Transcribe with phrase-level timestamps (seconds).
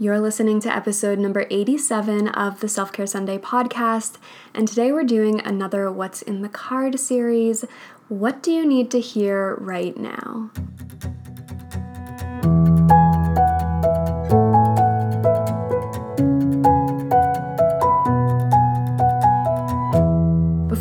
[0.00, 4.18] You're listening to episode number 87 of the Self Care Sunday podcast,
[4.54, 7.64] and today we're doing another What's in the Card series.
[8.06, 10.52] What do you need to hear right now?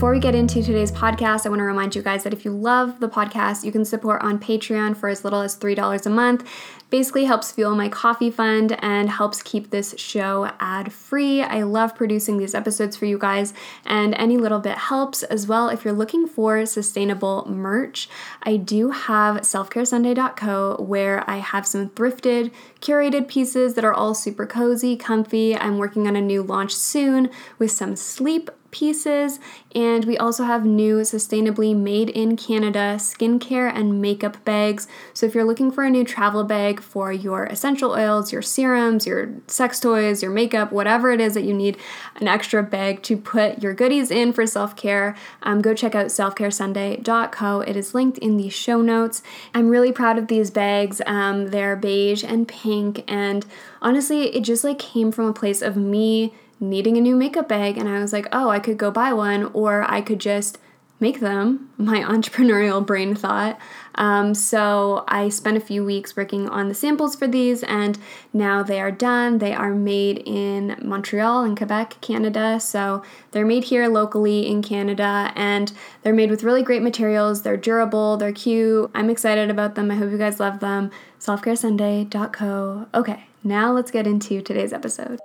[0.07, 2.51] Before we get into today's podcast, I want to remind you guys that if you
[2.51, 6.49] love the podcast, you can support on Patreon for as little as $3 a month.
[6.89, 11.41] Basically helps fuel my coffee fund and helps keep this show ad-free.
[11.41, 13.53] I love producing these episodes for you guys
[13.85, 18.07] and any little bit helps as well if you're looking for sustainable merch.
[18.43, 24.45] I do have selfcaresunday.co where I have some thrifted, curated pieces that are all super
[24.45, 25.55] cozy, comfy.
[25.55, 29.39] I'm working on a new launch soon with some sleep pieces.
[29.73, 34.87] And we also have new sustainably made in Canada skincare and makeup bags.
[35.13, 39.05] So if you're looking for a new travel bag for your essential oils, your serums,
[39.05, 41.77] your sex toys, your makeup, whatever it is that you need
[42.15, 46.07] an extra bag to put your goodies in for self care, um, go check out
[46.07, 47.61] selfcaresunday.co.
[47.61, 49.21] It is linked in the show notes.
[49.53, 51.01] I'm really proud of these bags.
[51.05, 52.66] Um, they're beige and pink.
[53.07, 53.45] And
[53.81, 57.77] honestly, it just like came from a place of me needing a new makeup bag
[57.77, 60.57] and I was like, oh, I could go buy one or I could just
[60.99, 63.59] make them, my entrepreneurial brain thought.
[63.95, 67.97] Um, so I spent a few weeks working on the samples for these, and
[68.31, 69.39] now they are done.
[69.39, 72.59] They are made in Montreal in Quebec, Canada.
[72.59, 73.01] So
[73.31, 75.71] they're made here locally in Canada, and
[76.03, 77.41] they're made with really great materials.
[77.41, 78.91] They're durable, they're cute.
[78.93, 79.89] I'm excited about them.
[79.89, 80.91] I hope you guys love them.
[81.19, 82.87] Selfcaresunday.co.
[82.93, 85.19] Okay, now let's get into today's episode.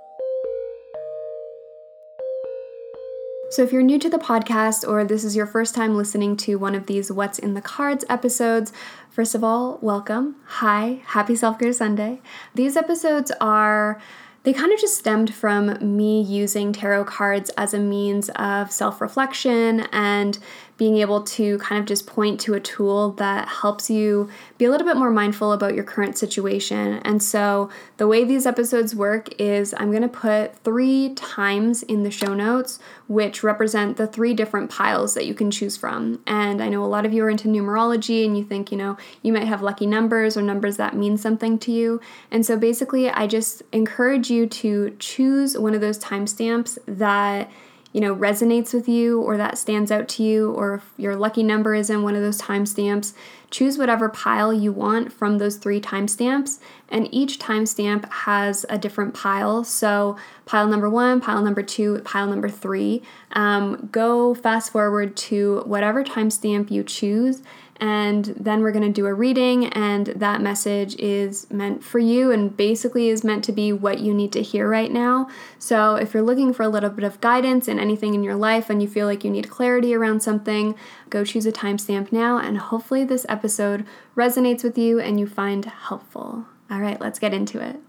[3.50, 6.56] So, if you're new to the podcast or this is your first time listening to
[6.56, 8.72] one of these What's in the Cards episodes,
[9.10, 10.36] first of all, welcome.
[10.46, 12.22] Hi, happy Self Care Sunday.
[12.54, 14.00] These episodes are
[14.44, 19.00] they kind of just stemmed from me using tarot cards as a means of self
[19.00, 20.38] reflection and
[20.76, 24.28] being able to kind of just point to a tool that helps you
[24.58, 26.94] be a little bit more mindful about your current situation.
[27.04, 32.02] And so, the way these episodes work is I'm going to put three times in
[32.02, 36.20] the show notes, which represent the three different piles that you can choose from.
[36.26, 38.96] And I know a lot of you are into numerology and you think, you know,
[39.22, 42.00] you might have lucky numbers or numbers that mean something to you.
[42.30, 47.50] And so, basically, I just encourage you to choose one of those timestamps that
[47.92, 51.42] you know resonates with you or that stands out to you or if your lucky
[51.42, 53.12] number is in one of those timestamps
[53.52, 56.58] choose whatever pile you want from those three timestamps
[56.88, 59.62] and each timestamp has a different pile.
[59.62, 60.16] So
[60.46, 63.02] pile number one pile number two pile number three.
[63.32, 67.42] Um, go fast forward to whatever timestamp you choose
[67.82, 72.30] and then we're going to do a reading and that message is meant for you
[72.30, 75.28] and basically is meant to be what you need to hear right now.
[75.58, 78.70] So if you're looking for a little bit of guidance in anything in your life
[78.70, 80.76] and you feel like you need clarity around something
[81.10, 85.64] go choose a timestamp now and hopefully this episode resonates with you and you find
[85.64, 86.46] helpful.
[86.70, 87.80] All right let's get into it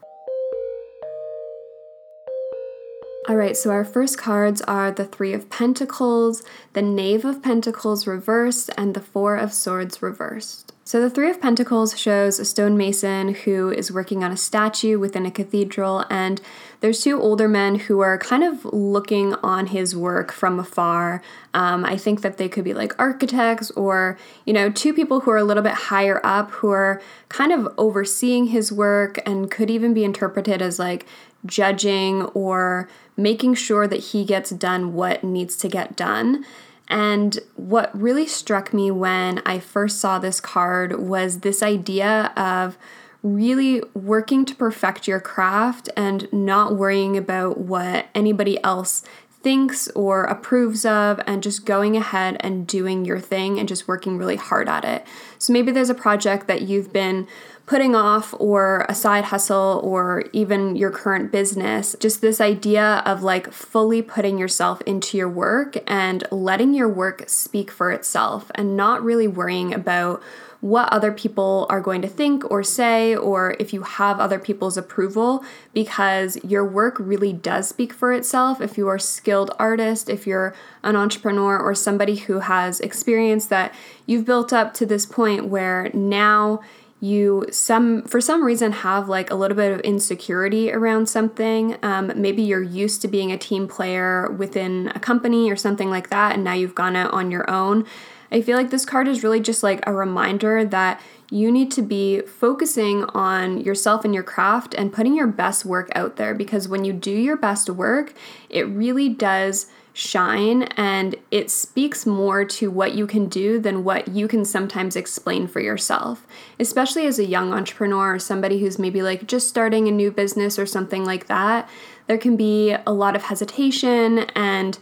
[3.29, 8.05] All right, so our first cards are the Three of Pentacles, the Knave of Pentacles
[8.05, 10.73] reversed, and the Four of Swords reversed.
[10.83, 15.25] So the Three of Pentacles shows a stonemason who is working on a statue within
[15.25, 16.41] a cathedral, and
[16.81, 21.23] there's two older men who are kind of looking on his work from afar.
[21.53, 25.31] Um, I think that they could be like architects or, you know, two people who
[25.31, 29.69] are a little bit higher up who are kind of overseeing his work and could
[29.69, 31.05] even be interpreted as like
[31.45, 36.45] judging or making sure that he gets done what needs to get done.
[36.87, 42.77] And what really struck me when I first saw this card was this idea of
[43.21, 49.01] really working to perfect your craft and not worrying about what anybody else
[49.43, 54.17] thinks or approves of and just going ahead and doing your thing and just working
[54.17, 55.05] really hard at it.
[55.37, 57.27] So maybe there's a project that you've been
[57.65, 63.23] putting off or a side hustle or even your current business, just this idea of
[63.23, 68.75] like fully putting yourself into your work and letting your work speak for itself and
[68.75, 70.21] not really worrying about
[70.59, 74.77] what other people are going to think or say, or if you have other people's
[74.77, 75.43] approval,
[75.73, 78.61] because your work really does speak for itself.
[78.61, 83.47] If you are a skilled artist, if you're an entrepreneur, or somebody who has experience
[83.47, 83.75] that
[84.05, 86.61] you've built up to this point where now
[87.03, 91.77] you some for some reason have like a little bit of insecurity around something.
[91.83, 96.09] Um, maybe you're used to being a team player within a company or something like
[96.09, 97.85] that and now you've gone out on your own.
[98.31, 101.81] I feel like this card is really just like a reminder that you need to
[101.81, 106.69] be focusing on yourself and your craft and putting your best work out there because
[106.69, 108.13] when you do your best work,
[108.49, 114.07] it really does shine and it speaks more to what you can do than what
[114.07, 116.25] you can sometimes explain for yourself.
[116.59, 120.57] Especially as a young entrepreneur or somebody who's maybe like just starting a new business
[120.57, 121.69] or something like that,
[122.07, 124.79] there can be a lot of hesitation and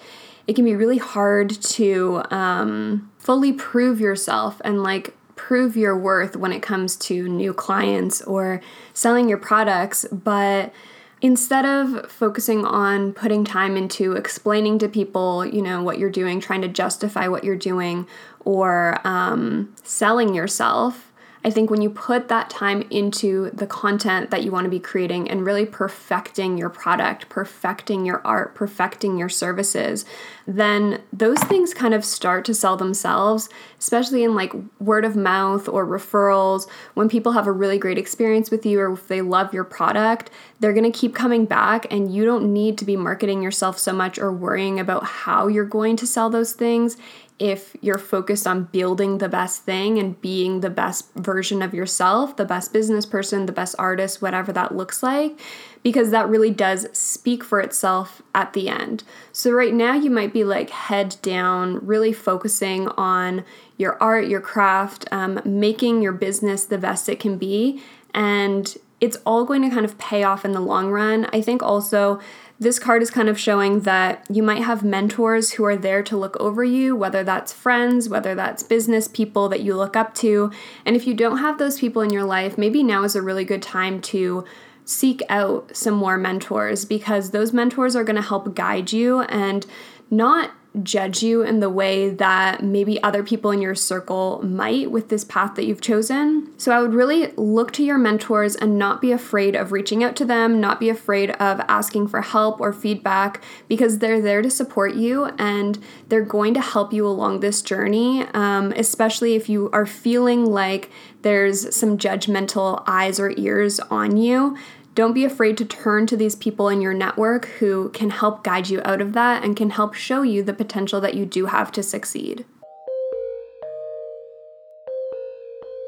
[0.48, 6.36] it can be really hard to um, fully prove yourself and like prove your worth
[6.36, 8.62] when it comes to new clients or
[8.94, 10.06] selling your products.
[10.12, 10.74] But
[11.22, 16.40] instead of focusing on putting time into explaining to people, you know, what you're doing,
[16.40, 18.08] trying to justify what you're doing,
[18.40, 21.11] or um, selling yourself,
[21.44, 24.80] I think when you put that time into the content that you want to be
[24.80, 30.06] creating and really perfecting your product, perfecting your art, perfecting your services,
[30.46, 33.50] then those things kind of start to sell themselves,
[33.80, 36.70] especially in like word of mouth or referrals.
[36.94, 40.30] When people have a really great experience with you or if they love your product,
[40.60, 43.94] they're going to keep coming back and you don't need to be marketing yourself so
[43.94, 46.98] much or worrying about how you're going to sell those things
[47.42, 52.38] if you're focused on building the best thing and being the best version of yourself,
[52.38, 55.40] the best business person, the best artist, whatever that looks like,
[55.82, 59.04] because that really does speak for itself at the end.
[59.32, 63.44] So, right now, you might be like head down, really focusing on
[63.76, 67.82] your art, your craft, um, making your business the best it can be.
[68.14, 71.28] And it's all going to kind of pay off in the long run.
[71.34, 72.22] I think also
[72.60, 76.16] this card is kind of showing that you might have mentors who are there to
[76.16, 80.52] look over you, whether that's friends, whether that's business people that you look up to.
[80.86, 83.44] And if you don't have those people in your life, maybe now is a really
[83.44, 84.46] good time to
[84.86, 89.66] seek out some more mentors because those mentors are going to help guide you and
[90.12, 90.52] not
[90.84, 95.26] judge you in the way that maybe other people in your circle might with this
[95.26, 96.48] path that you've chosen.
[96.58, 100.16] So I would really look to your mentors and not be afraid of reaching out
[100.18, 104.50] to them, not be afraid of asking for help or feedback because they're there to
[104.50, 105.78] support you and
[106.08, 110.90] they're going to help you along this journey, um, especially if you are feeling like
[111.22, 114.58] there's some judgmental eyes or ears on you
[114.94, 118.70] don't be afraid to turn to these people in your network who can help guide
[118.70, 121.72] you out of that and can help show you the potential that you do have
[121.72, 122.46] to succeed.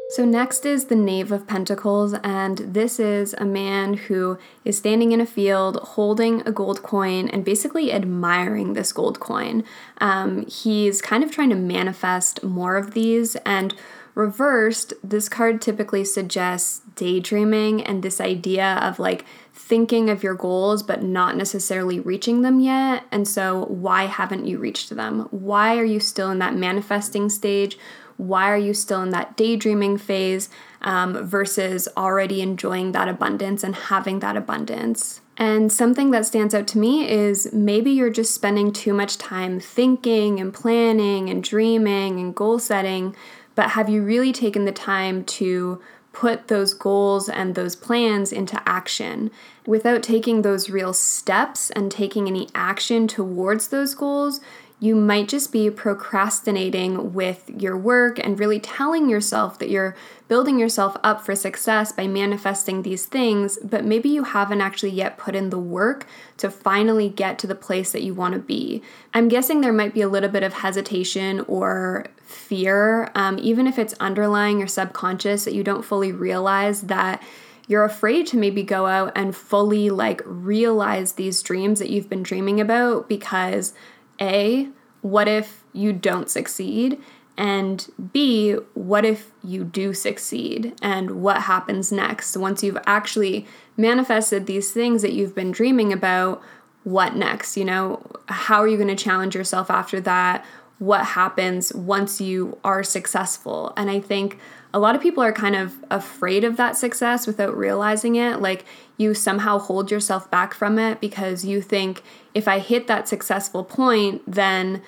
[0.09, 5.11] So, next is the Knave of Pentacles, and this is a man who is standing
[5.11, 9.63] in a field holding a gold coin and basically admiring this gold coin.
[9.97, 13.73] Um, he's kind of trying to manifest more of these, and
[14.15, 20.83] Reversed, this card typically suggests daydreaming and this idea of like thinking of your goals
[20.83, 23.05] but not necessarily reaching them yet.
[23.11, 25.27] And so, why haven't you reached them?
[25.31, 27.77] Why are you still in that manifesting stage?
[28.17, 30.49] Why are you still in that daydreaming phase
[30.81, 35.21] um, versus already enjoying that abundance and having that abundance?
[35.35, 39.59] And something that stands out to me is maybe you're just spending too much time
[39.59, 43.15] thinking and planning and dreaming and goal setting
[43.55, 48.61] but have you really taken the time to put those goals and those plans into
[48.67, 49.31] action
[49.65, 54.39] without taking those real steps and taking any action towards those goals?
[54.83, 59.95] you might just be procrastinating with your work and really telling yourself that you're
[60.27, 65.17] building yourself up for success by manifesting these things, but maybe you haven't actually yet
[65.17, 68.83] put in the work to finally get to the place that you want to be.
[69.13, 73.79] I'm guessing there might be a little bit of hesitation or fear, um, even if
[73.79, 77.21] it's underlying or subconscious, that you don't fully realize that
[77.67, 82.23] you're afraid to maybe go out and fully like realize these dreams that you've been
[82.23, 83.73] dreaming about because
[84.19, 84.67] a,
[85.01, 87.01] what if you don't succeed?
[87.37, 90.75] And B, what if you do succeed?
[90.81, 92.37] And what happens next?
[92.37, 96.41] Once you've actually manifested these things that you've been dreaming about,
[96.83, 97.57] what next?
[97.57, 100.45] You know, how are you going to challenge yourself after that?
[100.79, 103.73] What happens once you are successful?
[103.77, 104.39] And I think
[104.73, 108.41] a lot of people are kind of afraid of that success without realizing it.
[108.41, 108.65] Like
[108.97, 112.01] you somehow hold yourself back from it because you think
[112.33, 114.81] if I hit that successful point, then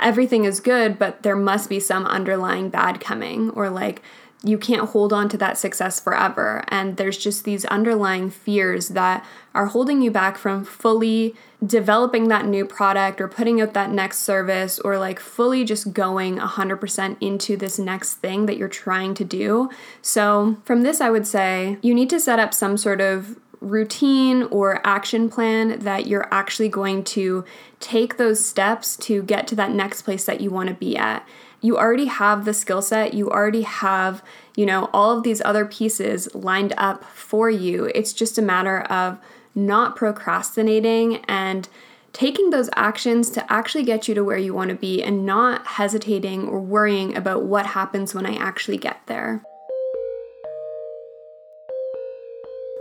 [0.00, 4.02] everything is good, but there must be some underlying bad coming, or like
[4.44, 6.64] you can't hold on to that success forever.
[6.68, 11.34] And there's just these underlying fears that are holding you back from fully
[11.64, 16.38] developing that new product or putting out that next service or like fully just going
[16.38, 19.70] 100% into this next thing that you're trying to do.
[20.00, 24.42] So, from this, I would say you need to set up some sort of routine
[24.44, 27.44] or action plan that you're actually going to
[27.78, 31.26] take those steps to get to that next place that you want to be at.
[31.62, 34.22] You already have the skill set, you already have,
[34.56, 37.90] you know, all of these other pieces lined up for you.
[37.94, 39.18] It's just a matter of
[39.54, 41.68] not procrastinating and
[42.12, 45.66] taking those actions to actually get you to where you want to be and not
[45.66, 49.42] hesitating or worrying about what happens when I actually get there.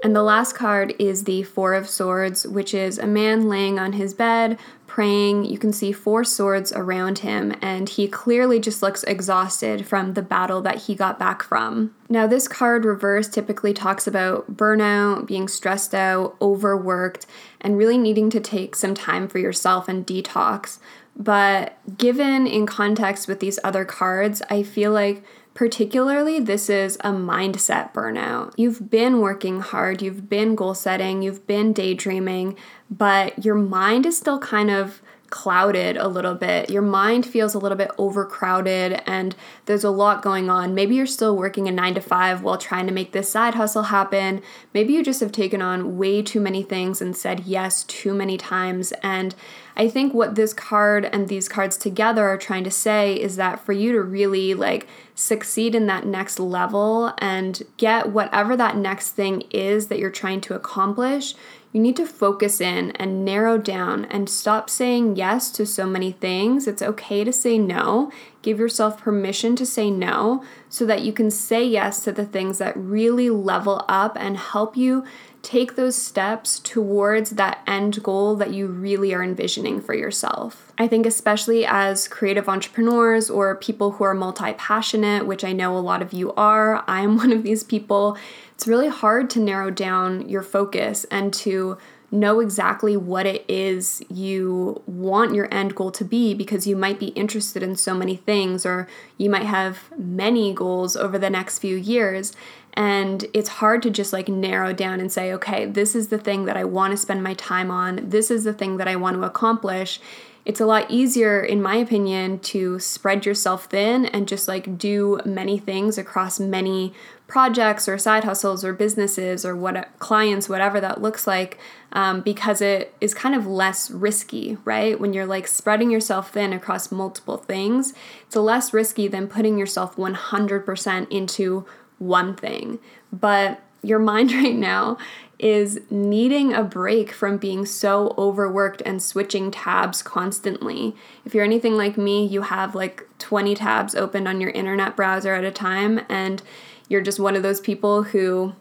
[0.03, 3.93] And the last card is the Four of Swords, which is a man laying on
[3.93, 4.57] his bed,
[4.91, 5.45] praying.
[5.45, 10.21] You can see four swords around him, and he clearly just looks exhausted from the
[10.21, 11.95] battle that he got back from.
[12.10, 17.25] Now, this card reverse typically talks about burnout, being stressed out, overworked,
[17.62, 20.79] and really needing to take some time for yourself and detox.
[21.15, 27.12] But given in context with these other cards, I feel like Particularly, this is a
[27.12, 28.53] mindset burnout.
[28.55, 32.55] You've been working hard, you've been goal setting, you've been daydreaming,
[32.91, 36.69] but your mind is still kind of clouded a little bit.
[36.69, 39.33] Your mind feels a little bit overcrowded and
[39.65, 40.75] there's a lot going on.
[40.75, 43.83] Maybe you're still working a 9 to 5 while trying to make this side hustle
[43.83, 44.41] happen.
[44.74, 48.38] Maybe you just have taken on way too many things and said yes too many
[48.38, 49.33] times and
[49.75, 53.65] I think what this card and these cards together are trying to say is that
[53.65, 59.12] for you to really like succeed in that next level and get whatever that next
[59.12, 61.36] thing is that you're trying to accomplish,
[61.71, 66.11] you need to focus in and narrow down and stop saying yes to so many
[66.11, 66.67] things.
[66.67, 68.11] It's okay to say no.
[68.41, 72.57] Give yourself permission to say no so that you can say yes to the things
[72.57, 75.05] that really level up and help you
[75.41, 80.71] take those steps towards that end goal that you really are envisioning for yourself.
[80.77, 85.77] I think, especially as creative entrepreneurs or people who are multi passionate, which I know
[85.77, 88.17] a lot of you are, I am one of these people,
[88.53, 91.77] it's really hard to narrow down your focus and to
[92.12, 97.00] know exactly what it is you want your end goal to be because you might
[97.00, 98.88] be interested in so many things or
[99.18, 102.34] you might have many goals over the next few years.
[102.74, 106.46] And it's hard to just like narrow down and say okay this is the thing
[106.46, 108.10] that I want to spend my time on.
[108.10, 110.00] This is the thing that I want to accomplish.
[110.44, 115.20] It's a lot easier, in my opinion, to spread yourself thin and just like do
[115.24, 116.94] many things across many
[117.31, 121.57] projects or side hustles or businesses or what clients, whatever that looks like,
[121.93, 125.00] um, because it is kind of less risky, right?
[125.00, 127.93] When you're like spreading yourself thin across multiple things,
[128.27, 131.65] it's less risky than putting yourself 100% into
[132.00, 132.79] one thing.
[133.13, 134.97] But your mind right now
[135.39, 140.97] is needing a break from being so overworked and switching tabs constantly.
[141.23, 145.33] If you're anything like me, you have like 20 tabs open on your internet browser
[145.33, 146.43] at a time, and
[146.91, 148.53] you're just one of those people who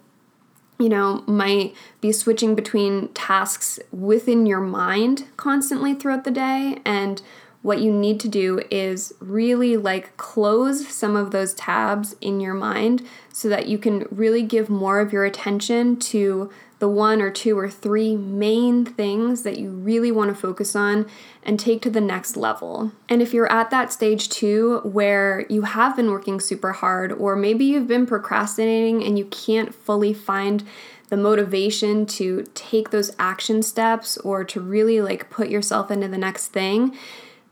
[0.78, 6.78] you know, might be switching between tasks within your mind constantly throughout the day.
[6.87, 7.20] And
[7.62, 12.54] what you need to do is really like close some of those tabs in your
[12.54, 17.30] mind so that you can really give more of your attention to the one or
[17.30, 21.06] two or three main things that you really want to focus on
[21.42, 22.90] and take to the next level.
[23.06, 27.36] And if you're at that stage too, where you have been working super hard, or
[27.36, 30.64] maybe you've been procrastinating and you can't fully find
[31.10, 36.16] the motivation to take those action steps or to really like put yourself into the
[36.16, 36.96] next thing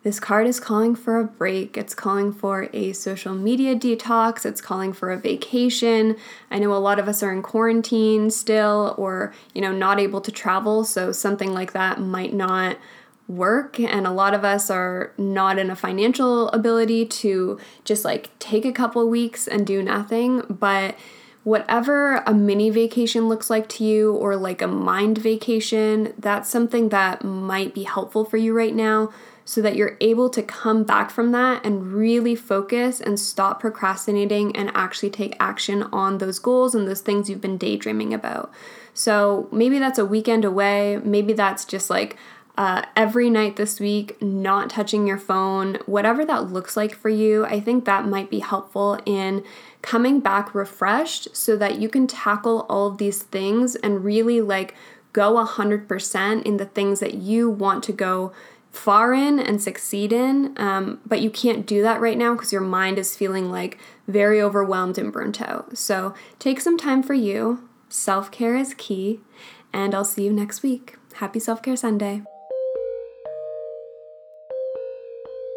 [0.09, 1.77] this card is calling for a break.
[1.77, 4.47] It's calling for a social media detox.
[4.47, 6.17] It's calling for a vacation.
[6.51, 10.23] I know a lot of us are in quarantine still or, you know, not able
[10.23, 12.79] to travel, so something like that might not
[13.29, 18.31] work and a lot of us are not in a financial ability to just like
[18.39, 20.97] take a couple weeks and do nothing, but
[21.45, 26.89] whatever a mini vacation looks like to you or like a mind vacation, that's something
[26.89, 29.13] that might be helpful for you right now
[29.49, 34.55] so that you're able to come back from that and really focus and stop procrastinating
[34.55, 38.53] and actually take action on those goals and those things you've been daydreaming about.
[38.93, 42.19] So maybe that's a weekend away, maybe that's just like
[42.59, 47.47] uh, every night this week, not touching your phone, whatever that looks like for you,
[47.47, 49.43] I think that might be helpful in
[49.81, 54.75] coming back refreshed so that you can tackle all of these things and really like
[55.15, 58.35] go 100% in the things that you want to go
[58.79, 62.63] far in and succeed in, um, but you can't do that right now because your
[62.63, 65.77] mind is feeling like very overwhelmed and burnt out.
[65.77, 67.69] So take some time for you.
[67.89, 69.21] Self care is key,
[69.73, 70.97] and I'll see you next week.
[71.15, 72.23] Happy Self Care Sunday.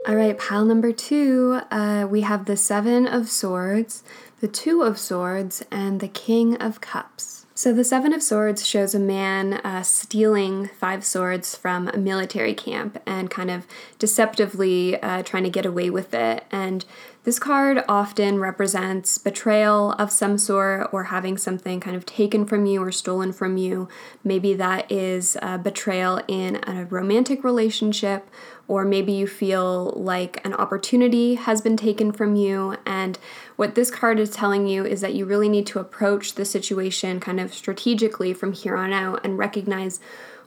[0.08, 4.04] All right, pile number two, uh, we have the Seven of Swords,
[4.40, 7.41] the Two of Swords, and the King of Cups.
[7.62, 12.56] So, the Seven of Swords shows a man uh, stealing five swords from a military
[12.56, 13.68] camp and kind of
[14.00, 16.44] deceptively uh, trying to get away with it.
[16.50, 16.84] And
[17.24, 22.65] this card often represents betrayal of some sort or having something kind of taken from
[22.65, 23.88] you or stolen from you.
[24.24, 28.27] Maybe that is betrayal in a romantic relationship,
[28.68, 32.77] or maybe you feel like an opportunity has been taken from you.
[33.01, 33.17] And
[33.55, 37.20] what this card is telling you is that you really need to approach the situation
[37.20, 40.00] kind of strategically from here on out and recognize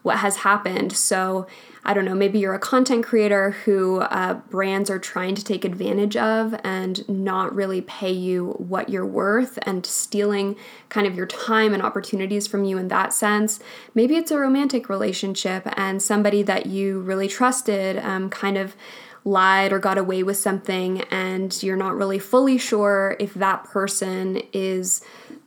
[0.02, 0.92] what has happened.
[0.92, 1.46] So,
[1.82, 5.64] I don't know, maybe you're a content creator who uh, brands are trying to take
[5.64, 10.56] advantage of and not really pay you what you're worth and stealing
[10.90, 13.60] kind of your time and opportunities from you in that sense.
[13.94, 18.76] Maybe it's a romantic relationship and somebody that you really trusted um, kind of
[19.24, 24.42] lied or got away with something and you're not really fully sure if that person
[24.52, 25.02] is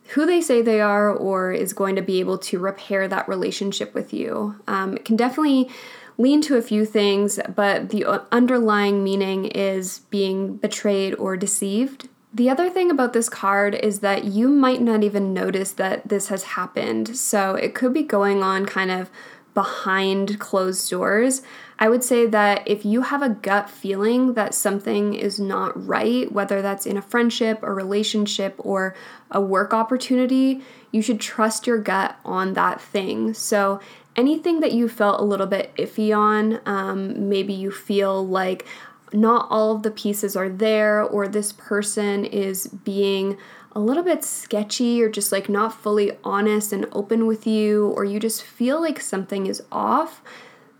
[0.09, 3.93] who they say they are or is going to be able to repair that relationship
[3.93, 4.55] with you.
[4.67, 5.69] Um, it can definitely
[6.17, 12.09] lean to a few things, but the underlying meaning is being betrayed or deceived.
[12.33, 16.29] The other thing about this card is that you might not even notice that this
[16.29, 17.15] has happened.
[17.17, 19.09] So it could be going on kind of
[19.53, 21.41] behind closed doors.
[21.79, 26.31] I would say that if you have a gut feeling that something is not right,
[26.31, 28.95] whether that's in a friendship, a relationship, or
[29.29, 33.35] a work opportunity, you should trust your gut on that thing.
[33.35, 33.79] So
[34.15, 38.65] anything that you felt a little bit iffy on, um, maybe you feel like
[39.13, 43.37] not all of the pieces are there, or this person is being
[43.73, 48.03] a little bit sketchy or just like not fully honest and open with you, or
[48.03, 50.23] you just feel like something is off,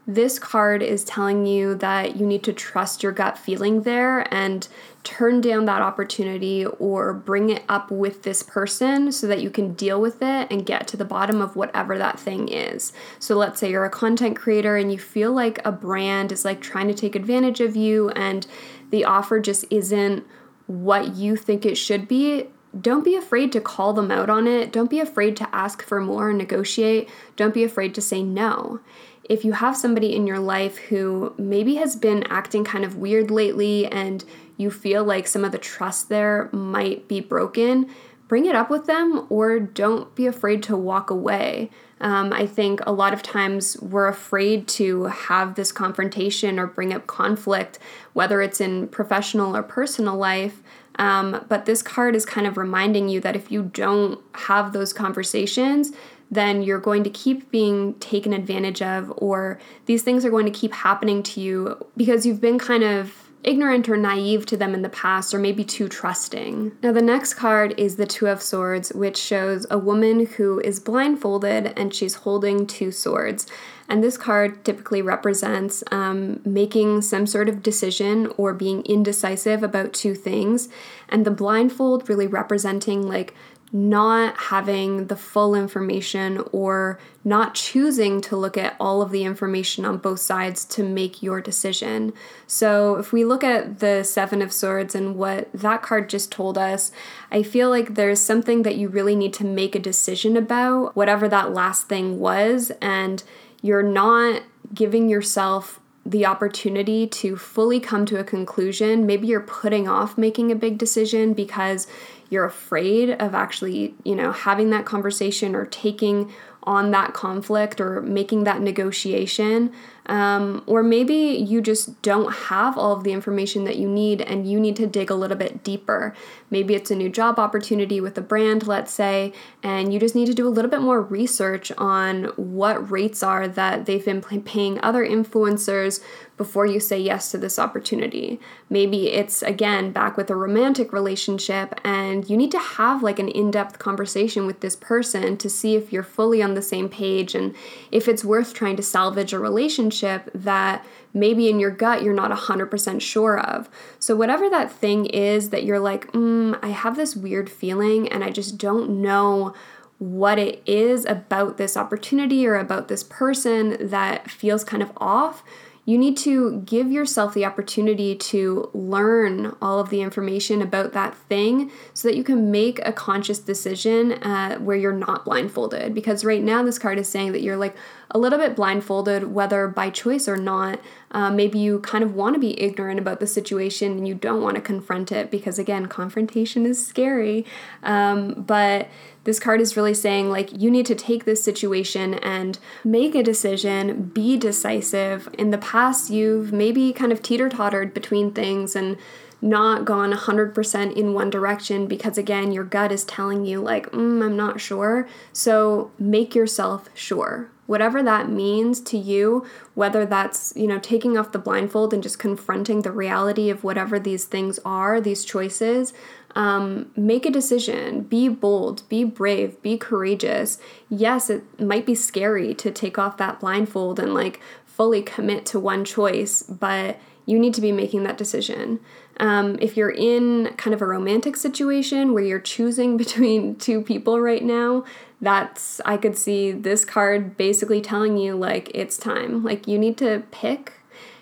[0.10, 4.66] this card is telling you that you need to trust your gut feeling there and
[5.04, 9.74] turn down that opportunity or bring it up with this person so that you can
[9.74, 12.94] deal with it and get to the bottom of whatever that thing is.
[13.20, 16.62] So let's say you're a content creator and you feel like a brand is like
[16.62, 18.48] trying to take advantage of you and
[18.92, 20.26] the offer just isn't
[20.68, 22.48] what you think it should be
[22.80, 24.72] don't be afraid to call them out on it.
[24.72, 27.10] Don't be afraid to ask for more and negotiate.
[27.36, 28.82] Don't be afraid to say no
[29.30, 33.30] if you have somebody in your life who maybe has been acting kind of weird
[33.30, 34.24] lately and
[34.56, 37.90] you feel like some of the trust there might be broken,
[38.27, 41.70] bring it up with them or don't be afraid to walk away.
[42.00, 46.94] Um, I think a lot of times we're afraid to have this confrontation or bring
[46.94, 47.80] up conflict,
[48.14, 50.62] whether it's in professional or personal life.
[50.98, 54.94] Um, but this card is kind of reminding you that if you don't have those
[54.94, 55.92] conversations,
[56.29, 60.51] then you're going to keep being taken advantage of, or these things are going to
[60.51, 64.82] keep happening to you because you've been kind of ignorant or naive to them in
[64.82, 66.74] the past, or maybe too trusting.
[66.84, 70.80] Now, the next card is the Two of Swords, which shows a woman who is
[70.80, 73.48] blindfolded and she's holding two swords.
[73.90, 79.94] And this card typically represents um, making some sort of decision or being indecisive about
[79.94, 80.68] two things.
[81.08, 83.34] And the blindfold really representing like
[83.74, 89.84] not having the full information or not choosing to look at all of the information
[89.84, 92.14] on both sides to make your decision.
[92.46, 96.58] So, if we look at the Seven of Swords and what that card just told
[96.58, 96.92] us,
[97.30, 101.27] I feel like there's something that you really need to make a decision about, whatever
[101.27, 103.22] that last thing was, and
[103.62, 109.05] you're not giving yourself the opportunity to fully come to a conclusion.
[109.05, 111.85] Maybe you're putting off making a big decision because
[112.29, 116.31] you're afraid of actually, you know, having that conversation or taking
[116.68, 119.72] on that conflict or making that negotiation.
[120.08, 124.50] Um, or maybe you just don't have all of the information that you need and
[124.50, 126.14] you need to dig a little bit deeper.
[126.50, 130.27] Maybe it's a new job opportunity with a brand, let's say, and you just need
[130.27, 134.80] to do a little bit more research on what rates are that they've been paying
[134.82, 136.01] other influencers
[136.38, 138.40] before you say yes to this opportunity.
[138.70, 143.28] Maybe it's again back with a romantic relationship and you need to have like an
[143.28, 147.34] in depth conversation with this person to see if you're fully on the same page
[147.34, 147.56] and
[147.92, 152.32] if it's worth trying to salvage a relationship that maybe in your gut you're not
[152.32, 153.68] 100% sure of.
[153.98, 158.24] So, whatever that thing is that you're like, mm, I have this weird feeling and
[158.24, 159.56] I just don't know
[160.00, 165.44] what it is about this opportunity or about this person that feels kind of off
[165.88, 171.16] you need to give yourself the opportunity to learn all of the information about that
[171.16, 175.96] thing so that you can make a conscious decision uh, where you're not blindfolded.
[175.96, 177.74] Because right now, this card is saying that you're like
[178.12, 180.82] a little bit blindfolded, whether by choice or not.
[181.11, 184.41] Uh, maybe you kind of want to be ignorant about the situation and you don't
[184.41, 187.46] want to confront it because, again, confrontation is scary.
[187.83, 188.89] Um, but
[189.24, 193.24] this card is really saying, like, you need to take this situation and make a
[193.24, 195.29] decision, be decisive.
[195.37, 198.98] In the past, you've maybe kind of teeter tottered between things and
[199.41, 204.24] not gone 100% in one direction because again your gut is telling you like mm,
[204.24, 210.68] i'm not sure so make yourself sure whatever that means to you whether that's you
[210.68, 215.00] know taking off the blindfold and just confronting the reality of whatever these things are
[215.00, 215.94] these choices
[216.36, 218.01] um, make a decision.
[218.01, 220.60] Be bold be brave be courageous.
[220.90, 225.60] Yes it might be scary to take off that blindfold and like fully commit to
[225.60, 228.80] one choice but you need to be making that decision.
[229.20, 234.22] Um, if you're in kind of a romantic situation where you're choosing between two people
[234.22, 234.86] right now,
[235.22, 239.44] that's, I could see this card basically telling you, like, it's time.
[239.44, 240.74] Like, you need to pick.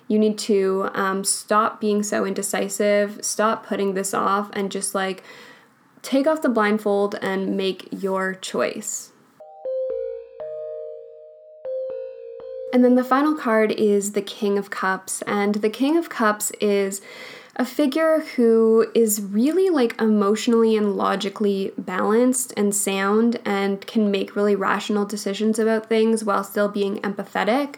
[0.07, 5.23] You need to um, stop being so indecisive, stop putting this off, and just like
[6.03, 9.11] take off the blindfold and make your choice.
[12.71, 15.23] And then the final card is the King of Cups.
[15.23, 17.01] And the King of Cups is
[17.57, 24.35] a figure who is really like emotionally and logically balanced and sound and can make
[24.35, 27.75] really rational decisions about things while still being empathetic.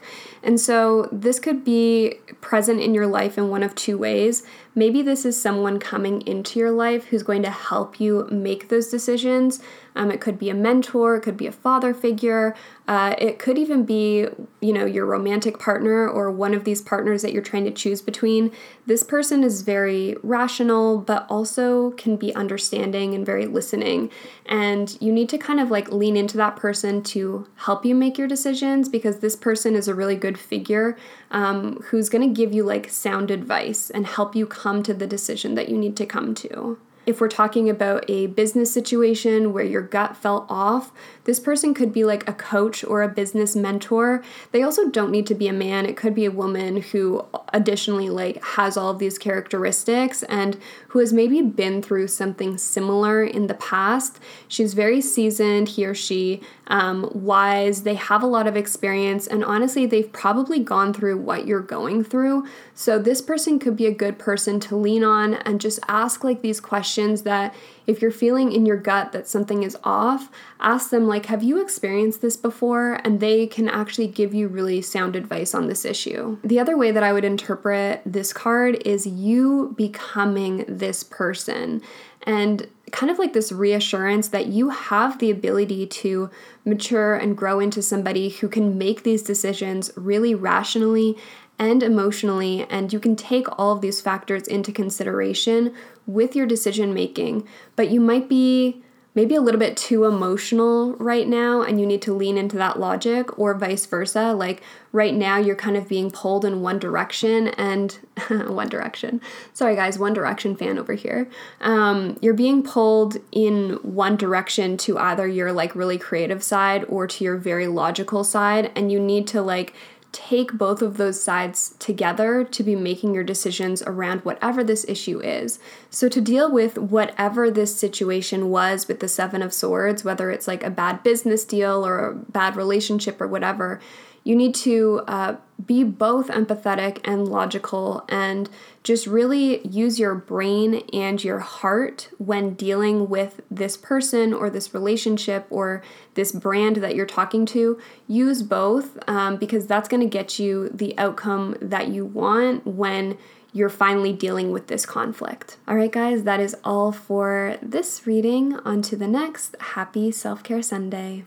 [0.47, 4.43] And so this could be present in your life in one of two ways.
[4.73, 8.88] Maybe this is someone coming into your life who's going to help you make those
[8.88, 9.60] decisions.
[9.95, 12.55] Um, it could be a mentor, it could be a father figure,
[12.88, 14.27] uh, it could even be,
[14.62, 18.03] you know, your romantic partner or one of these partners that you're trying to choose
[18.03, 18.51] between.
[18.86, 24.12] This person is very rational, but also can be understanding and very listening.
[24.45, 28.19] And you need to kind of like lean into that person to help you make
[28.19, 30.97] your decisions because this person is a really good figure
[31.32, 35.08] um, who's going to give you like sound advice and help you come to the
[35.08, 36.78] decision that you need to come to.
[37.07, 40.91] If we're talking about a business situation where your gut felt off,
[41.23, 44.21] this person could be like a coach or a business mentor.
[44.51, 45.85] They also don't need to be a man.
[45.85, 50.57] It could be a woman who additionally like has all of these characteristics and
[50.89, 54.19] who has maybe been through something similar in the past.
[54.49, 57.83] She's very seasoned, he or she, um, wise.
[57.83, 62.03] They have a lot of experience, and honestly, they've probably gone through what you're going
[62.03, 62.45] through.
[62.79, 66.43] So this person could be a good person to lean on and just ask like
[66.43, 67.55] these questions that
[67.87, 71.59] if you're feeling in your gut that something is off, ask them, like, have you
[71.59, 72.99] experienced this before?
[73.03, 76.37] And they can actually give you really sound advice on this issue.
[76.43, 81.81] The other way that I would interpret this card is you becoming this person
[82.27, 86.29] and kind of like this reassurance that you have the ability to
[86.63, 91.17] mature and grow into somebody who can make these decisions really rationally
[91.59, 95.73] and emotionally, and you can take all of these factors into consideration
[96.05, 97.47] with your decision making.
[97.75, 98.83] But you might be
[99.17, 102.79] maybe a little bit too emotional right now and you need to lean into that
[102.79, 104.31] logic, or vice versa.
[104.31, 107.97] Like right now, you're kind of being pulled in one direction and
[108.29, 109.19] one direction.
[109.53, 111.27] Sorry, guys, one direction fan over here.
[111.61, 117.07] Um, you're being pulled in one direction to either your like really creative side or
[117.07, 119.73] to your very logical side, and you need to like
[120.11, 125.19] take both of those sides together to be making your decisions around whatever this issue
[125.19, 125.59] is.
[125.89, 130.47] So, to deal with whatever this situation was with the Seven of Swords, whether it's
[130.47, 133.79] like a bad business deal or a bad relationship or whatever,
[134.27, 138.49] you need to uh, be both empathetic and logical and
[138.83, 144.73] just really use your brain and your heart when dealing with this person or this
[144.73, 145.81] relationship or
[146.15, 147.79] this brand that you're talking to.
[148.05, 153.17] Use both um, because that's going to get you the outcome that you want when
[153.53, 155.55] you're finally dealing with this conflict.
[155.69, 158.57] All right, guys, that is all for this reading.
[158.65, 159.55] On to the next.
[159.59, 161.23] Happy Self Care Sunday.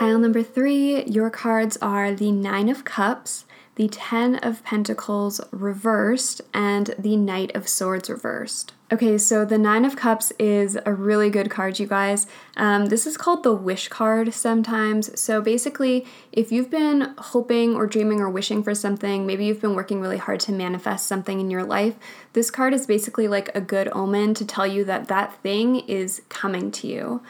[0.00, 6.40] Pile number three, your cards are the Nine of Cups, the Ten of Pentacles reversed,
[6.54, 8.72] and the Knight of Swords reversed.
[8.90, 12.26] Okay, so the Nine of Cups is a really good card, you guys.
[12.56, 15.20] Um, this is called the wish card sometimes.
[15.20, 19.74] So basically, if you've been hoping or dreaming or wishing for something, maybe you've been
[19.74, 21.96] working really hard to manifest something in your life,
[22.32, 26.22] this card is basically like a good omen to tell you that that thing is
[26.30, 27.20] coming to you.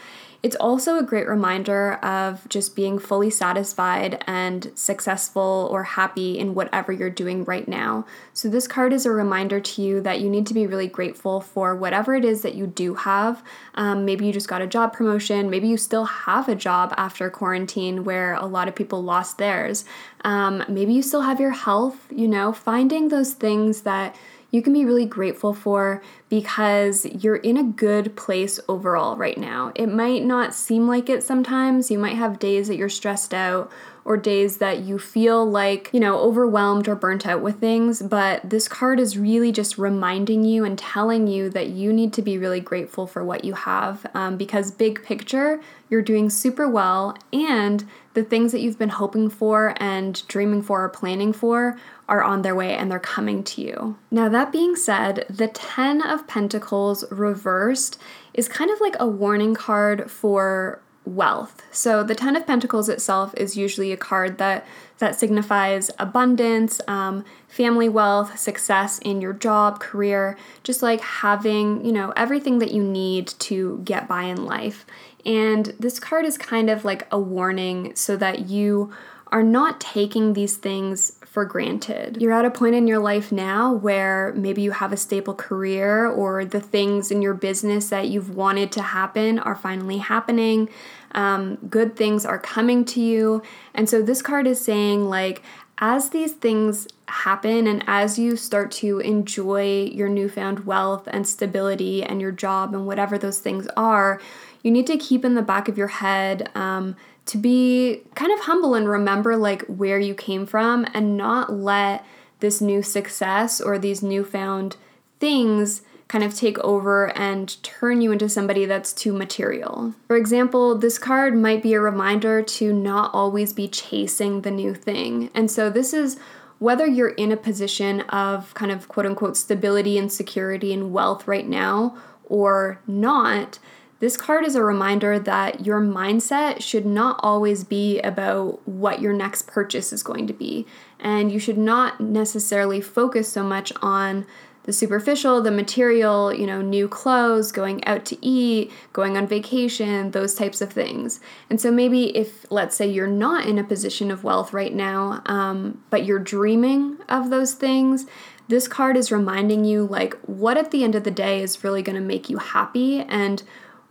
[0.43, 6.55] It's also a great reminder of just being fully satisfied and successful or happy in
[6.55, 8.07] whatever you're doing right now.
[8.33, 11.43] So, this card is a reminder to you that you need to be really grateful
[11.43, 13.43] for whatever it is that you do have.
[13.75, 17.29] Um, maybe you just got a job promotion, maybe you still have a job after
[17.29, 19.85] quarantine where a lot of people lost theirs.
[20.25, 24.17] Um, maybe you still have your health, you know, finding those things that
[24.51, 29.73] you can be really grateful for because you're in a good place overall right now.
[29.75, 31.91] It might not seem like it sometimes.
[31.91, 33.71] You might have days that you're stressed out
[34.05, 38.49] or days that you feel like, you know, overwhelmed or burnt out with things, but
[38.49, 42.39] this card is really just reminding you and telling you that you need to be
[42.39, 47.85] really grateful for what you have um, because, big picture, you're doing super well and
[48.15, 52.43] the things that you've been hoping for and dreaming for or planning for are on
[52.43, 53.97] their way and they're coming to you.
[54.11, 58.01] Now, that being said, the 10 of Pentacles reversed
[58.35, 61.63] is kind of like a warning card for wealth.
[61.71, 64.67] So the Ten of Pentacles itself is usually a card that
[64.99, 71.93] that signifies abundance, um, family wealth, success in your job, career, just like having you
[71.93, 74.85] know everything that you need to get by in life.
[75.25, 78.93] And this card is kind of like a warning so that you
[79.33, 82.21] are not taking these things for granted.
[82.21, 86.07] You're at a point in your life now where maybe you have a stable career
[86.09, 90.69] or the things in your business that you've wanted to happen are finally happening.
[91.13, 93.43] Um, good things are coming to you.
[93.75, 95.43] And so this card is saying, like,
[95.81, 102.03] as these things happen and as you start to enjoy your newfound wealth and stability
[102.03, 104.21] and your job and whatever those things are,
[104.63, 108.41] you need to keep in the back of your head um, to be kind of
[108.41, 112.05] humble and remember like where you came from and not let
[112.41, 114.77] this new success or these newfound
[115.19, 119.95] things kind of take over and turn you into somebody that's too material.
[120.09, 124.75] For example, this card might be a reminder to not always be chasing the new
[124.75, 125.31] thing.
[125.35, 126.19] And so this is
[126.59, 131.29] whether you're in a position of kind of quote unquote stability and security and wealth
[131.29, 133.61] right now or not
[134.01, 139.13] this card is a reminder that your mindset should not always be about what your
[139.13, 140.67] next purchase is going to be.
[140.99, 144.27] And you should not necessarily focus so much on
[144.65, 150.11] the superficial, the material, you know, new clothes, going out to eat, going on vacation,
[150.11, 151.21] those types of things.
[151.49, 155.23] And so maybe if, let's say, you're not in a position of wealth right now,
[155.27, 158.07] um, but you're dreaming of those things,
[158.49, 161.83] this card is reminding you, like, what at the end of the day is really
[161.83, 163.43] going to make you happy and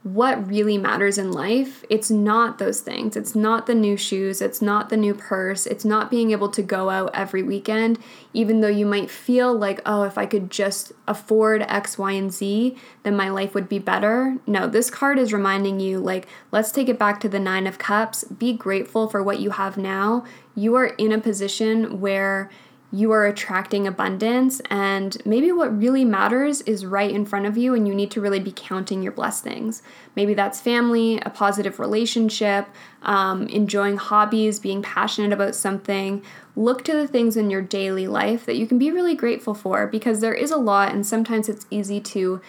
[0.03, 3.17] what really matters in life, it's not those things.
[3.17, 6.62] It's not the new shoes, it's not the new purse, it's not being able to
[6.62, 7.99] go out every weekend,
[8.33, 12.31] even though you might feel like, oh, if I could just afford X, Y, and
[12.31, 14.38] Z, then my life would be better.
[14.47, 17.77] No, this card is reminding you, like, let's take it back to the Nine of
[17.77, 18.23] Cups.
[18.23, 20.23] Be grateful for what you have now.
[20.55, 22.49] You are in a position where
[22.91, 27.75] you are attracting abundance, and maybe what really matters is right in front of you,
[27.75, 29.84] and you need to really be counting your blessings.
[30.15, 32.67] Maybe that's family, a positive relationship,
[33.04, 36.23] um, enjoying hobbies, being passionate about something.
[36.56, 39.86] Look to the things in your daily life that you can be really grateful for
[39.86, 42.41] because there is a lot, and sometimes it's easy to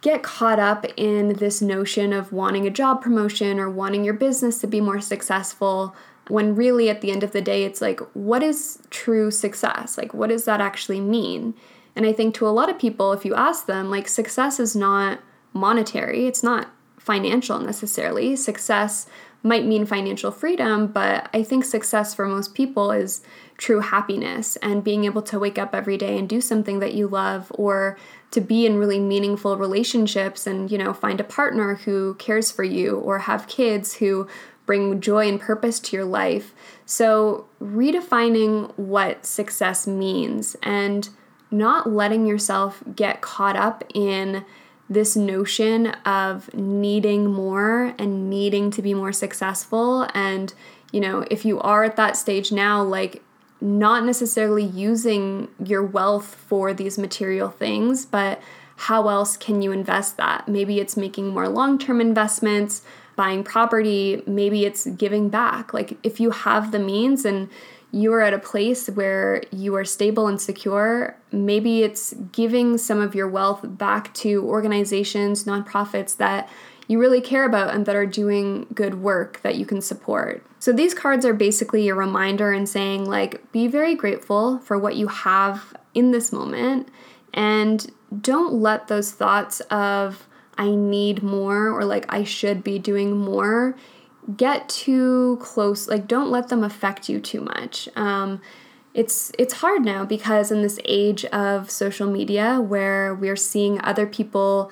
[0.00, 4.60] get caught up in this notion of wanting a job promotion or wanting your business
[4.60, 5.96] to be more successful
[6.28, 9.98] when really at the end of the day it's like what is true success?
[9.98, 11.54] Like what does that actually mean?
[11.96, 14.76] And i think to a lot of people if you ask them like success is
[14.76, 15.20] not
[15.52, 16.26] monetary.
[16.26, 18.36] It's not financial necessarily.
[18.36, 19.06] Success
[19.42, 23.22] might mean financial freedom but i think success for most people is
[23.56, 27.06] true happiness and being able to wake up every day and do something that you
[27.06, 27.96] love or
[28.30, 32.64] to be in really meaningful relationships and you know find a partner who cares for
[32.64, 34.26] you or have kids who
[34.68, 36.54] bring joy and purpose to your life.
[36.84, 41.08] So, redefining what success means and
[41.50, 44.44] not letting yourself get caught up in
[44.90, 50.06] this notion of needing more and needing to be more successful.
[50.12, 50.52] And,
[50.92, 53.22] you know, if you are at that stage now, like,
[53.62, 58.38] not necessarily using your wealth for these material things, but
[58.76, 60.46] how else can you invest that?
[60.46, 62.82] Maybe it's making more long term investments,
[63.18, 65.74] buying property, maybe it's giving back.
[65.74, 67.50] Like if you have the means and
[67.90, 73.00] you are at a place where you are stable and secure, maybe it's giving some
[73.00, 76.48] of your wealth back to organizations, nonprofits that
[76.86, 80.46] you really care about and that are doing good work that you can support.
[80.60, 84.94] So these cards are basically a reminder and saying, like, be very grateful for what
[84.94, 86.88] you have in this moment
[87.34, 93.16] and don't let those thoughts of, I need more or like I should be doing
[93.16, 93.76] more
[94.36, 97.88] get too close like don't let them affect you too much.
[97.96, 98.40] Um,
[98.94, 104.06] it's it's hard now because in this age of social media where we're seeing other
[104.06, 104.70] people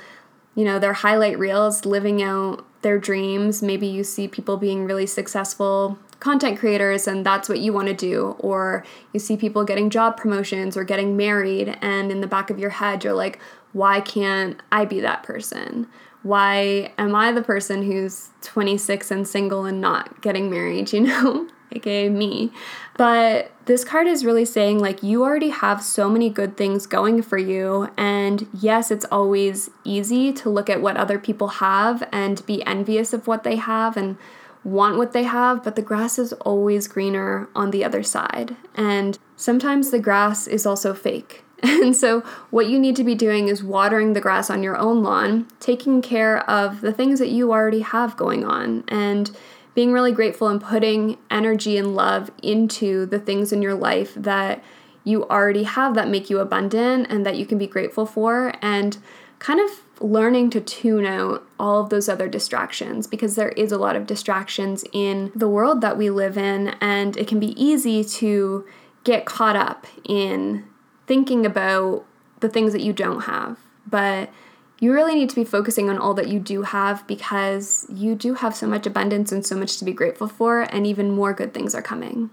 [0.54, 3.62] you know their highlight reels living out their dreams.
[3.62, 7.94] Maybe you see people being really successful content creators and that's what you want to
[7.94, 8.36] do.
[8.38, 12.58] Or you see people getting job promotions or getting married and in the back of
[12.58, 13.38] your head you're like
[13.76, 15.86] why can't I be that person?
[16.22, 21.46] Why am I the person who's 26 and single and not getting married, you know?
[21.72, 22.52] aka me.
[22.96, 27.20] But this card is really saying, like, you already have so many good things going
[27.20, 27.90] for you.
[27.98, 33.12] And yes, it's always easy to look at what other people have and be envious
[33.12, 34.16] of what they have and
[34.64, 38.56] want what they have, but the grass is always greener on the other side.
[38.74, 41.44] And sometimes the grass is also fake.
[41.62, 45.02] And so, what you need to be doing is watering the grass on your own
[45.02, 49.30] lawn, taking care of the things that you already have going on, and
[49.74, 54.64] being really grateful and putting energy and love into the things in your life that
[55.04, 58.98] you already have that make you abundant and that you can be grateful for and
[59.38, 63.78] kind of learning to tune out all of those other distractions because there is a
[63.78, 68.02] lot of distractions in the world that we live in and it can be easy
[68.02, 68.66] to
[69.04, 70.64] get caught up in
[71.06, 72.04] thinking about
[72.40, 74.30] the things that you don't have but
[74.78, 78.34] you really need to be focusing on all that you do have because you do
[78.34, 81.54] have so much abundance and so much to be grateful for, and even more good
[81.54, 82.30] things are coming.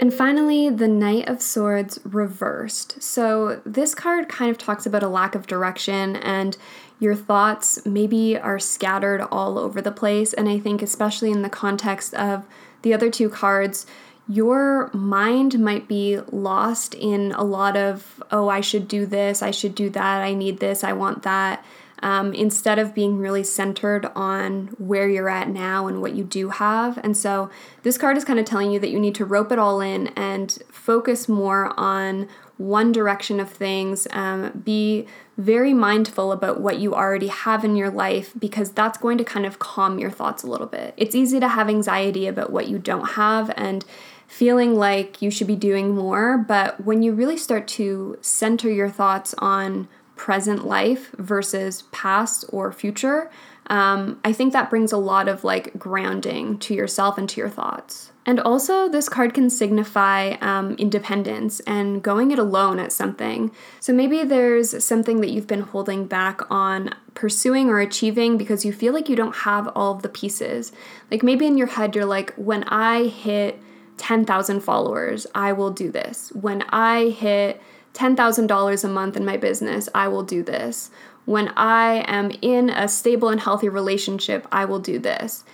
[0.00, 3.02] And finally, the Knight of Swords reversed.
[3.02, 6.56] So, this card kind of talks about a lack of direction, and
[7.00, 10.32] your thoughts maybe are scattered all over the place.
[10.32, 12.44] And I think, especially in the context of
[12.82, 13.86] the other two cards,
[14.28, 19.50] your mind might be lost in a lot of, oh, I should do this, I
[19.50, 21.64] should do that, I need this, I want that,
[22.02, 26.50] um, instead of being really centered on where you're at now and what you do
[26.50, 26.98] have.
[26.98, 27.50] And so
[27.82, 30.08] this card is kind of telling you that you need to rope it all in
[30.08, 34.06] and focus more on one direction of things.
[34.10, 35.06] Um, be
[35.36, 39.44] very mindful about what you already have in your life because that's going to kind
[39.44, 40.94] of calm your thoughts a little bit.
[40.96, 43.84] It's easy to have anxiety about what you don't have and
[44.26, 46.38] feeling like you should be doing more.
[46.38, 52.72] But when you really start to center your thoughts on present life versus past or
[52.72, 53.30] future,
[53.68, 57.48] um, I think that brings a lot of like grounding to yourself and to your
[57.48, 58.12] thoughts.
[58.26, 63.50] And also, this card can signify um, independence and going it alone at something.
[63.80, 68.72] So maybe there's something that you've been holding back on pursuing or achieving because you
[68.72, 70.72] feel like you don't have all of the pieces.
[71.10, 73.60] Like maybe in your head, you're like, when I hit
[73.96, 76.30] 10,000 followers, I will do this.
[76.32, 77.60] When I hit
[77.94, 80.90] $10,000 a month in my business, I will do this.
[81.24, 85.44] When I am in a stable and healthy relationship, I will do this.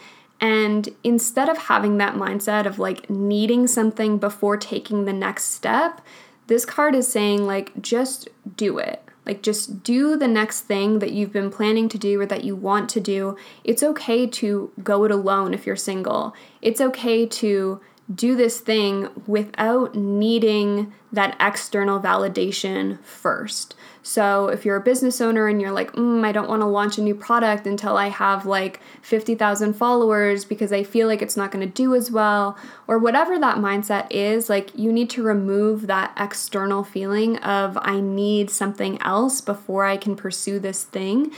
[0.41, 6.01] And instead of having that mindset of like needing something before taking the next step,
[6.47, 9.05] this card is saying, like, just do it.
[9.25, 12.57] Like, just do the next thing that you've been planning to do or that you
[12.57, 13.37] want to do.
[13.63, 16.35] It's okay to go it alone if you're single.
[16.61, 17.81] It's okay to
[18.13, 23.75] do this thing without needing that external validation first.
[24.03, 26.97] So, if you're a business owner and you're like, mm, I don't want to launch
[26.97, 31.51] a new product until I have like 50,000 followers because I feel like it's not
[31.51, 32.57] going to do as well,
[32.89, 38.01] or whatever that mindset is, like you need to remove that external feeling of I
[38.01, 41.33] need something else before I can pursue this thing.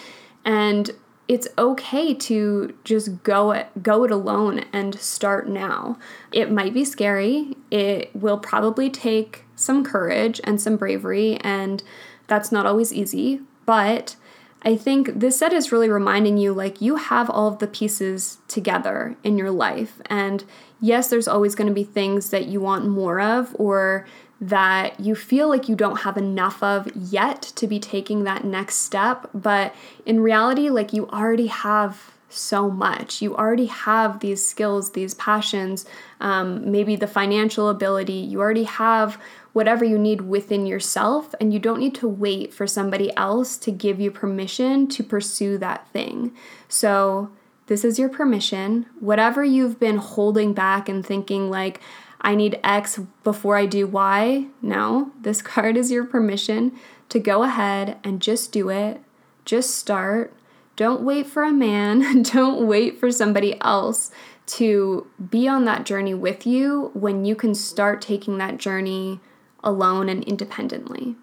[0.45, 0.91] And
[1.29, 5.99] it's okay to just go it go it alone and start now.
[6.33, 7.57] It might be scary.
[7.71, 11.83] It will probably take some courage and some bravery and
[12.27, 14.17] that's not always easy, but
[14.65, 18.39] I think this set is really reminding you like you have all of the pieces
[18.47, 20.01] together in your life.
[20.07, 20.45] And
[20.81, 24.07] yes, there's always going to be things that you want more of or
[24.43, 28.79] that you feel like you don't have enough of yet to be taking that next
[28.79, 29.31] step.
[29.33, 29.73] But
[30.05, 33.23] in reality, like you already have so much.
[33.23, 35.87] You already have these skills, these passions,
[36.21, 38.15] um, maybe the financial ability.
[38.15, 39.21] You already have
[39.53, 43.71] whatever you need within yourself, and you don't need to wait for somebody else to
[43.71, 46.35] give you permission to pursue that thing.
[46.69, 47.31] So,
[47.67, 48.87] this is your permission.
[48.99, 51.81] Whatever you've been holding back and thinking, like,
[52.23, 54.47] I need X before I do Y.
[54.63, 56.73] No, this card is your permission
[57.09, 59.01] to go ahead and just do it.
[59.45, 60.33] Just start.
[60.77, 62.23] Don't wait for a man.
[62.33, 64.11] Don't wait for somebody else
[64.47, 69.21] to be on that journey with you when you can start taking that journey
[69.63, 71.17] alone and independently.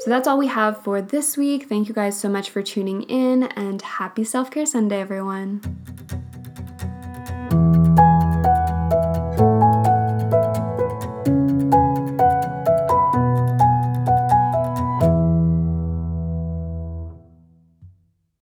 [0.00, 1.68] So that's all we have for this week.
[1.68, 6.21] Thank you guys so much for tuning in and happy Self Care Sunday, everyone.